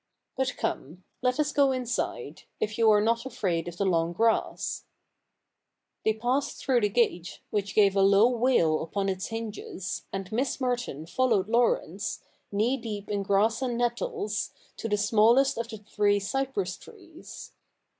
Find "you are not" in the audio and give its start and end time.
2.79-3.23